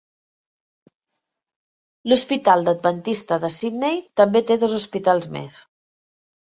L'Hospital 2.11 2.73
Adventista 2.73 3.41
de 3.45 3.55
Sydney 3.59 4.05
també 4.23 4.47
té 4.51 4.63
dos 4.67 4.79
hospitals 4.83 5.35
més. 5.39 5.63